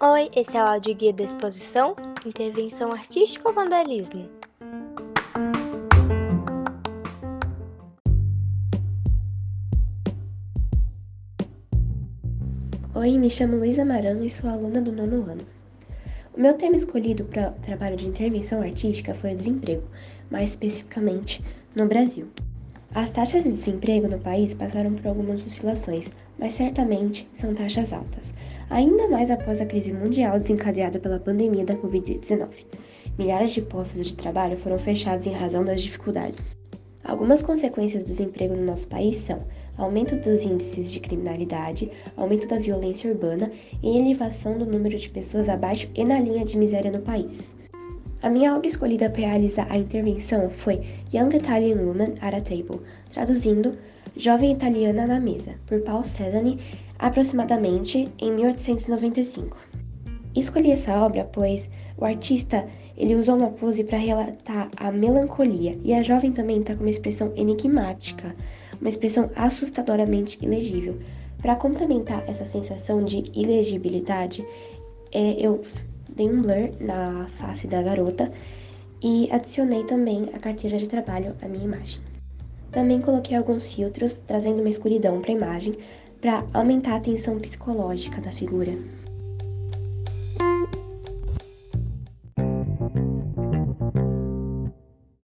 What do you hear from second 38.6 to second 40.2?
nosso país são aumento